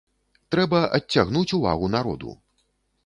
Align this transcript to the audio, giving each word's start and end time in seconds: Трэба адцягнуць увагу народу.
Трэба 0.53 0.79
адцягнуць 0.99 1.53
увагу 1.59 1.91
народу. 1.97 2.35